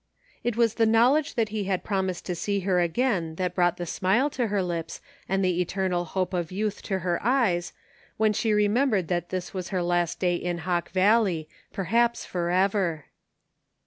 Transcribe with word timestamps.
It 0.43 0.57
was 0.57 0.73
the 0.73 0.87
knowledge 0.87 1.35
that 1.35 1.49
he 1.49 1.65
had 1.65 1.83
promised 1.83 2.25
to 2.25 2.33
see 2.33 2.61
her 2.61 2.79
again 2.79 3.35
that 3.35 3.53
brought 3.53 3.77
the 3.77 3.85
smile 3.85 4.31
to 4.31 4.47
her 4.47 4.63
lips 4.63 4.99
and 5.29 5.45
the 5.45 5.61
eternal 5.61 6.05
hope 6.05 6.33
of 6.33 6.51
youth 6.51 6.81
to 6.89 6.97
her 7.05 7.19
eyes, 7.23 7.71
when 8.17 8.33
she 8.33 8.51
remembered 8.51 9.09
that 9.09 9.29
this 9.29 9.53
was 9.53 9.69
her 9.69 9.83
last 9.83 10.19
day 10.19 10.35
in 10.37 10.57
Hawk 10.65 10.89
Valley, 10.89 11.47
perhaps 11.71 12.25
forever. 12.25 13.05